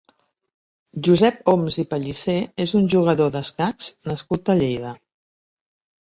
Josep 1.07 1.49
Oms 1.51 1.75
i 1.83 1.83
Pallisé 1.91 2.33
és 2.65 2.73
un 2.79 2.87
jugador 2.93 3.29
d'escacs 3.35 3.91
nascut 4.13 4.49
a 4.55 4.57
Lleida. 4.61 4.95